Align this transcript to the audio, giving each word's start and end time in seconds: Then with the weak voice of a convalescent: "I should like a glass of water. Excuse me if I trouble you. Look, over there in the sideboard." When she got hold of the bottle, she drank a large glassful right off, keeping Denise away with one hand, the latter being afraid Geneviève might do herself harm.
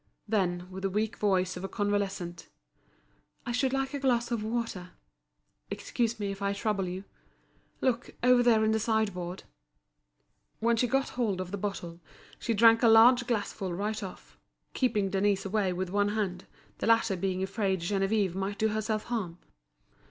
Then 0.27 0.65
with 0.71 0.81
the 0.81 0.89
weak 0.89 1.15
voice 1.17 1.55
of 1.55 1.63
a 1.63 1.67
convalescent: 1.69 2.47
"I 3.45 3.51
should 3.51 3.71
like 3.71 3.93
a 3.93 3.99
glass 3.99 4.31
of 4.31 4.43
water. 4.43 4.93
Excuse 5.69 6.19
me 6.19 6.31
if 6.31 6.41
I 6.41 6.53
trouble 6.53 6.87
you. 6.87 7.03
Look, 7.81 8.15
over 8.23 8.41
there 8.41 8.63
in 8.63 8.71
the 8.71 8.79
sideboard." 8.79 9.43
When 10.59 10.75
she 10.75 10.87
got 10.87 11.09
hold 11.09 11.39
of 11.39 11.51
the 11.51 11.55
bottle, 11.59 11.99
she 12.39 12.55
drank 12.55 12.81
a 12.81 12.87
large 12.87 13.27
glassful 13.27 13.75
right 13.75 14.01
off, 14.01 14.39
keeping 14.73 15.11
Denise 15.11 15.45
away 15.45 15.71
with 15.71 15.91
one 15.91 16.09
hand, 16.09 16.47
the 16.79 16.87
latter 16.87 17.15
being 17.15 17.43
afraid 17.43 17.81
Geneviève 17.81 18.33
might 18.33 18.57
do 18.57 18.69
herself 18.69 19.03
harm. 19.03 19.37